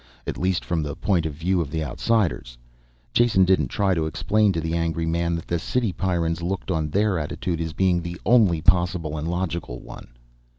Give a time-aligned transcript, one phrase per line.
[0.25, 2.57] At least from the point of view of the outsiders.
[3.13, 6.89] Jason didn't try to explain to the angry man that the city Pyrrans looked on
[6.89, 10.07] their attitude as being the only possible and logical one.